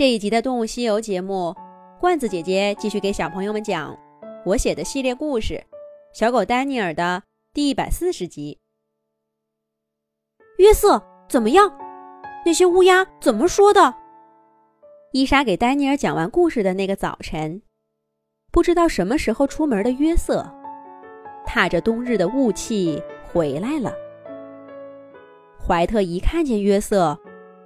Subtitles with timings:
[0.00, 1.54] 这一集的《动物西游》节目，
[2.00, 3.94] 罐子姐姐继续给小朋友们讲
[4.46, 5.52] 我写的系列故事
[6.18, 8.58] 《小狗丹尼尔》的第一百四十集。
[10.56, 11.70] 约瑟怎么样？
[12.46, 13.94] 那些乌鸦怎么说的？
[15.12, 17.60] 伊莎给丹尼尔讲完故事的那个早晨，
[18.50, 20.50] 不知道什么时候出门的约瑟，
[21.44, 23.92] 踏着冬日的雾气回来了。
[25.58, 27.20] 怀特一看见约瑟，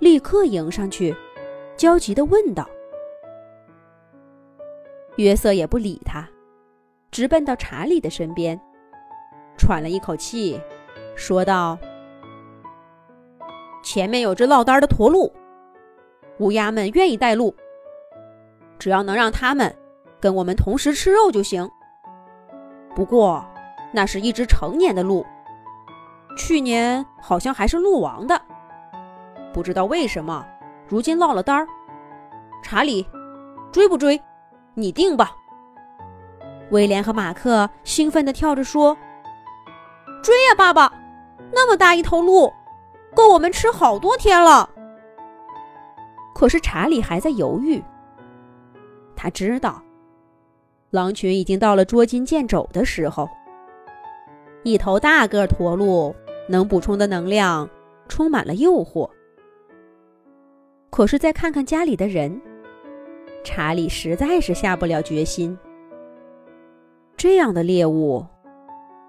[0.00, 1.14] 立刻迎上去。
[1.76, 2.66] 焦急地问道
[5.16, 6.26] ：“约瑟也不理他，
[7.10, 8.58] 直奔到查理的身边，
[9.58, 10.58] 喘了一口气，
[11.14, 11.78] 说道
[13.84, 15.30] ：‘前面有只落单的驼鹿，
[16.38, 17.54] 乌鸦们愿意带路，
[18.78, 19.74] 只要能让他们
[20.18, 21.70] 跟我们同时吃肉就行。
[22.94, 23.44] 不过，
[23.92, 25.26] 那是一只成年的鹿，
[26.38, 28.40] 去年好像还是鹿王的，
[29.52, 30.42] 不知道为什么。’”
[30.88, 31.66] 如今落了单儿，
[32.62, 33.06] 查理，
[33.72, 34.20] 追不追？
[34.74, 35.34] 你定吧。
[36.70, 38.96] 威廉和马克兴奋地跳着说
[40.22, 40.92] ：“追呀，爸爸！
[41.52, 42.52] 那么大一头鹿，
[43.14, 44.68] 够我们吃好多天了。”
[46.34, 47.82] 可是查理还在犹豫。
[49.14, 49.82] 他知道，
[50.90, 53.28] 狼群已经到了捉襟见肘的时候。
[54.62, 56.14] 一头大个驼鹿
[56.48, 57.70] 能补充的能量，
[58.08, 59.08] 充满了诱惑。
[60.90, 62.40] 可是再看看家里的人，
[63.44, 65.56] 查理实在是下不了决心。
[67.16, 68.24] 这样的猎物，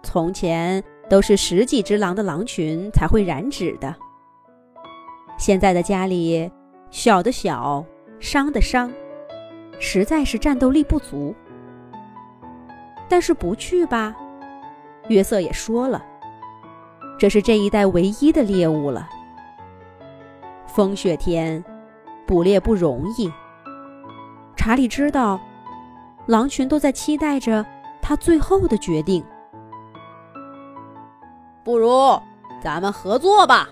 [0.04, 3.96] 从前都是十几只狼的狼群才会染指的。
[5.38, 6.52] 现在的家里，
[6.90, 7.86] 小的小，
[8.20, 8.92] 伤的伤，
[9.80, 11.34] 实在是战斗力不足。
[13.08, 14.16] 但是不去吧，
[15.08, 16.04] 约瑟也说了，
[17.18, 19.08] 这是这一代唯一的猎物了。
[20.78, 21.64] 风雪天。
[22.28, 23.34] 捕猎不容易。
[24.56, 25.42] 查理知道，
[26.28, 27.66] 狼群都在期待着
[28.00, 29.26] 他最后的决定。
[31.64, 31.90] 不如
[32.62, 33.68] 咱们合作吧。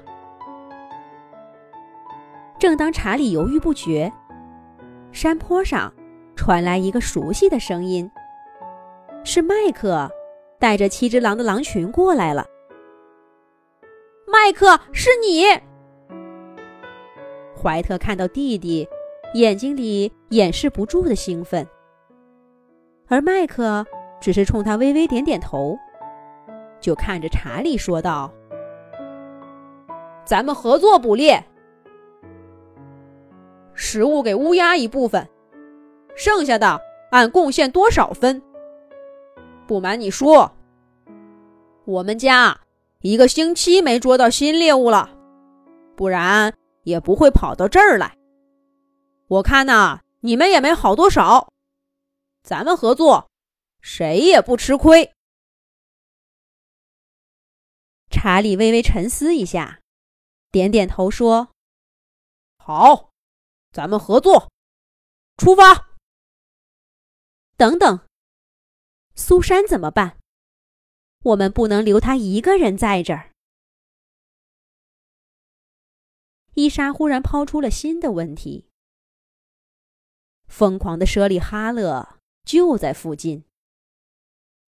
[2.57, 4.11] 正当查理犹豫不决，
[5.11, 5.93] 山坡上
[6.35, 8.09] 传来一个熟悉的声音
[9.23, 10.09] ：“是麦克，
[10.57, 12.47] 带着七只狼的狼群过来了。”
[14.25, 15.43] 麦克，是你。
[17.65, 18.87] 怀特看到弟弟，
[19.33, 21.67] 眼睛里掩饰不住的兴奋，
[23.07, 23.83] 而麦克
[24.21, 25.75] 只是冲他微微点点头，
[26.79, 28.31] 就看着查理说道
[30.23, 31.43] ：“咱们合作捕猎，
[33.73, 35.27] 食物给乌鸦一部分，
[36.15, 38.39] 剩下的按贡献多少分。
[39.65, 40.51] 不瞒你说，
[41.85, 42.59] 我们家
[43.01, 45.09] 一个星期没捉到新猎物了，
[45.95, 46.53] 不然。”
[46.85, 48.17] 也不会跑到这儿来。
[49.27, 51.51] 我看呐，你们也没好多少。
[52.43, 53.29] 咱们合作，
[53.81, 55.13] 谁也不吃亏。
[58.09, 59.81] 查理微微沉思一下，
[60.51, 61.49] 点点头说
[62.57, 63.11] ：“好，
[63.71, 64.49] 咱们合作，
[65.37, 65.89] 出发。”
[67.57, 68.07] 等等，
[69.15, 70.17] 苏珊怎么办？
[71.23, 73.31] 我们不能留他一个人在这儿。
[76.55, 78.69] 伊莎忽然抛出了新的问题
[80.47, 83.43] ：“疯狂的舍利哈勒就在附近。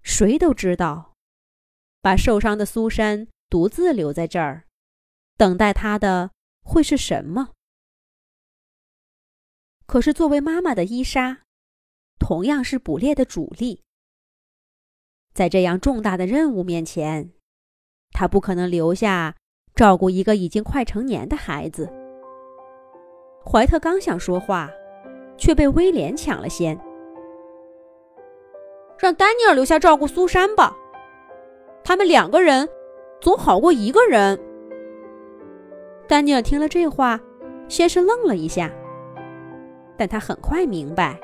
[0.04, 1.14] 谁都知道，
[2.02, 4.68] 把受伤的苏珊独自留在这儿，
[5.38, 6.32] 等待他的
[6.62, 7.54] 会是什么？
[9.86, 11.44] 可是作为妈妈的伊莎，
[12.20, 13.86] 同样是捕猎的主力。
[15.34, 17.32] 在这样重大的任务面前，
[18.12, 19.38] 她不可能留下。”
[19.78, 21.88] 照顾一个已经快成年的孩子，
[23.46, 24.68] 怀特刚想说话，
[25.38, 26.76] 却被威廉抢了先。
[28.98, 30.76] 让丹尼尔留下照顾苏珊吧，
[31.84, 32.68] 他们两个人
[33.22, 34.40] 总好过一个人。
[36.08, 37.20] 丹尼尔听了这话，
[37.68, 38.72] 先是愣了一下，
[39.96, 41.20] 但他很快明白，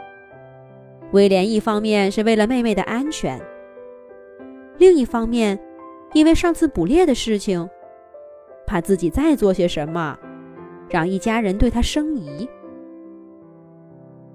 [1.12, 3.42] 威廉一方面是为了妹妹的安全，
[4.78, 5.60] 另一方面，
[6.14, 7.68] 因为上次捕猎的事情。
[8.66, 10.18] 怕自己再做些什么，
[10.90, 12.48] 让一家人对他生疑。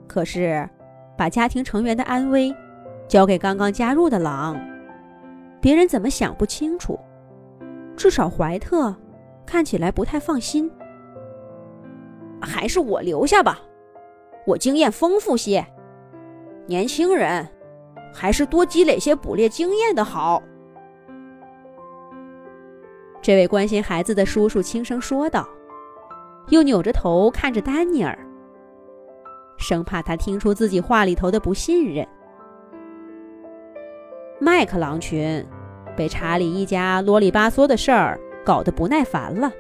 [0.07, 0.69] 可是，
[1.17, 2.55] 把家庭成员的安危
[3.07, 4.59] 交给刚刚加入的狼，
[5.61, 6.99] 别人怎么想不清楚。
[7.97, 8.95] 至少怀特
[9.45, 10.71] 看起来不太放心。
[12.41, 13.59] 还是我留下吧，
[14.47, 15.67] 我经验丰富些。
[16.67, 17.47] 年轻人，
[18.15, 20.43] 还是多积累些捕猎经验的好。
[23.29, 25.47] 这位关心孩子的叔叔轻声说道，
[26.49, 28.19] 又扭着头看着丹尼尔。
[29.59, 32.09] 生怕他听出自己话里头的不信任。
[34.41, 35.47] 麦克狼群
[35.95, 39.53] 被查理一家啰里吧嗦的事儿搞得不耐烦了，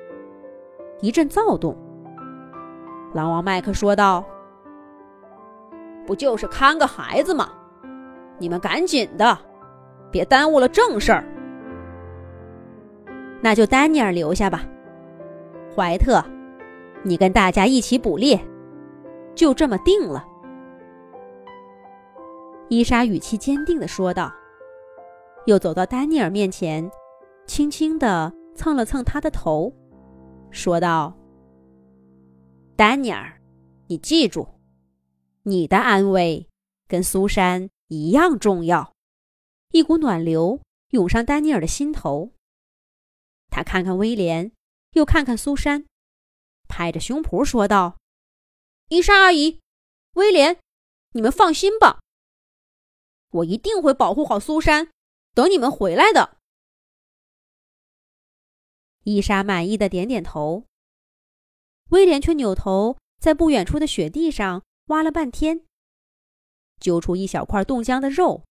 [1.02, 1.76] 一阵躁动。
[3.12, 4.24] 狼王麦克说道
[6.08, 7.50] ：“不就是看个孩子吗？
[8.38, 9.38] 你们赶紧的，
[10.10, 11.22] 别耽误了正事儿。
[13.40, 14.68] 那就丹尼尔留下吧，
[15.74, 16.22] 怀特，
[17.04, 18.38] 你跟大家一起捕猎，
[19.34, 20.26] 就这么定了。”
[22.68, 24.32] 伊莎语气坚定地说道。
[25.46, 26.90] 又走到丹尼尔面前，
[27.46, 29.72] 轻轻地蹭了蹭他的头，
[30.50, 31.16] 说道
[32.76, 33.40] ：“丹尼尔，
[33.86, 34.46] 你记住，
[35.44, 36.46] 你的安危
[36.86, 38.92] 跟苏珊一样重要。”
[39.72, 40.60] 一股暖流
[40.90, 42.32] 涌上丹尼尔的心头。
[43.58, 44.52] 他看看威廉，
[44.92, 45.84] 又看看苏珊，
[46.68, 47.98] 拍着胸脯说道
[48.86, 49.58] ：“伊莎阿姨，
[50.12, 50.60] 威廉，
[51.10, 51.98] 你们放心吧，
[53.30, 54.92] 我一定会保护好苏珊。”
[55.34, 56.38] 等你们回来的，
[59.02, 60.64] 伊莎满意的点点头。
[61.90, 65.64] 威廉却扭头在不远处的雪地上挖了半天，
[66.78, 68.44] 揪出一小块冻僵的肉，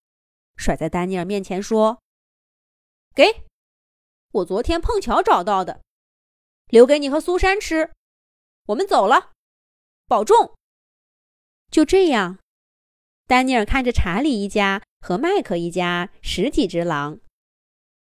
[0.58, 2.02] 甩在丹尼尔面前说
[3.16, 3.47] ：“给，
[4.32, 5.82] 我昨天碰巧找到的，
[6.68, 7.92] 留给你和苏珊吃。
[8.68, 9.32] 我们走了，
[10.08, 10.56] 保重。”
[11.72, 12.40] 就这样，
[13.26, 14.84] 丹尼尔看着查理一家。
[15.00, 17.20] 和麦克一家十几只狼，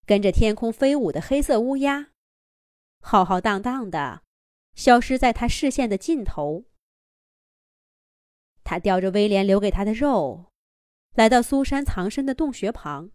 [0.05, 2.11] 跟着天空飞舞的黑色乌鸦，
[3.01, 4.21] 浩浩荡荡的
[4.75, 6.63] 消失在他视线的尽头。
[8.63, 10.45] 他叼着威廉留给他的肉，
[11.15, 13.11] 来到苏珊藏身的洞穴旁。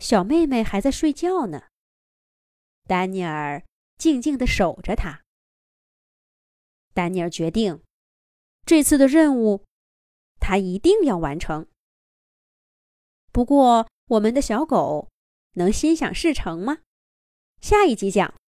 [0.00, 1.68] 小妹妹还在睡觉呢。
[2.88, 3.62] 丹尼尔
[3.98, 5.22] 静静的守着她。
[6.94, 7.82] 丹尼尔决定，
[8.64, 9.64] 这次的任务，
[10.40, 11.68] 他一定要完成。
[13.30, 15.10] 不过，我们的小狗
[15.52, 16.78] 能心想事成吗？
[17.60, 18.39] 下一集讲。